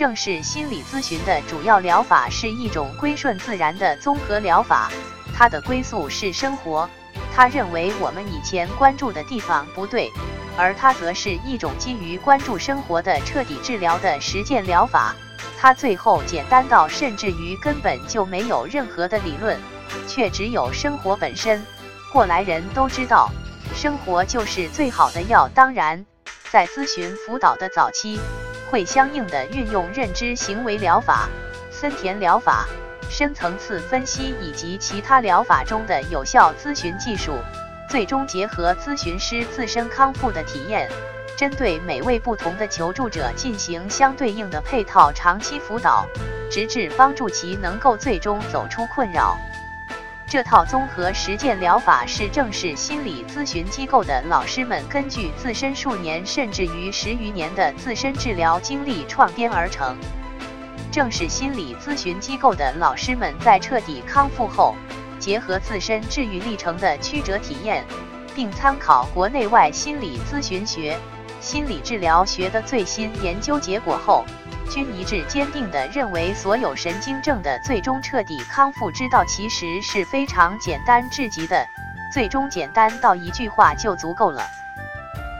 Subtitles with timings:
[0.00, 4.90] 正是心理咨询的主要疗法是一种归顺自然的综合疗法，
[5.36, 6.88] 它的归宿是生活。
[7.36, 10.10] 他认为我们以前关注的地方不对，
[10.56, 15.14] 而它则是一种基于关注生活的彻底治疗的实践疗法。
[15.58, 19.60] 它最后简单到甚至于根本就没有任何的理论，
[20.08, 21.62] 却只有生活本身。
[22.10, 23.30] 过来人都知道，
[23.74, 25.46] 生活就是最好的药。
[25.54, 26.06] 当然，
[26.50, 28.18] 在咨询辅导的早期，
[28.70, 31.28] 会相应的运用认知行为疗法、
[31.70, 32.68] 森田疗法。
[33.12, 37.38] 深层次分析以及其他疗法中的有效咨询技术，
[37.88, 40.88] 最终结合咨询师自身康复的体验，
[41.36, 46.06] 针对每位不同的求助者进行相对应的配套长期辅导，
[46.48, 49.36] 直至帮助其能够最终走出困扰。
[50.30, 59.96] 这套综合实践疗法是正式心理咨询机构的老师们根据自身数年甚至于十余年的自身治疗经历创编而成。
[60.92, 64.76] 正是心理咨询机构的老师们在彻底康复后，
[65.18, 67.84] 结合自身治愈历程的曲折体验，
[68.32, 70.96] 并参考国内外心理咨询学、
[71.40, 74.24] 心理治疗学的最新研究结果后，
[74.70, 81.66] 均一致坚定地认为，所有神经症的最终彻底康复之道其实是非常简单至极的，
[82.12, 84.42] 最终简单到一句话就足够了。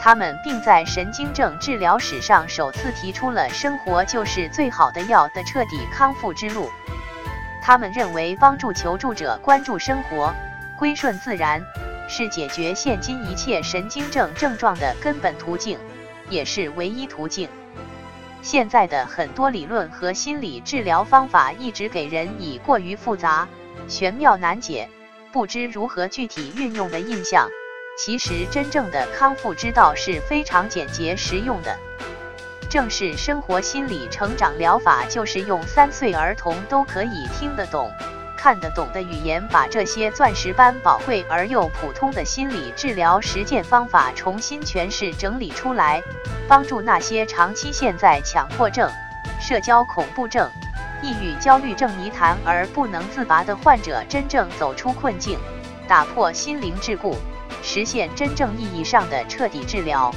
[0.00, 6.70] 他们并在神经症治疗史上首次提出了“生活就是最好的药”的彻底康复之路。
[7.60, 10.34] 他们认为，帮助求助者关注生活、
[10.78, 11.62] 归顺自然，
[12.10, 15.78] 是解决现今一切神经症症状的根本途径，
[16.28, 17.48] 也是唯一途径。
[18.42, 23.46] 现在的很多理论和心理治疗方法一直给人以过于复杂、
[23.86, 24.88] 玄妙难解、
[25.30, 27.48] 不知如何具体运用的印象。
[27.96, 31.78] 其实，真正的康复之道是非常简洁实用的。
[32.68, 37.90] 正是生活心理成长疗法，就是用三岁儿童都可以听得懂、
[38.42, 46.02] 看得懂的语言，把这些钻石般宝贵而又普通的心理治疗实践方法重新诠释整理出来，
[46.48, 48.90] 帮助那些长期陷在强迫症、
[49.38, 50.50] 社交恐怖症、
[51.02, 55.38] 抑郁焦虑症泥潭而不能自拔的患者，真正走出困境，
[55.86, 57.14] 打破心灵桎梏。
[57.62, 60.10] 实现真正意义上的彻底治疗。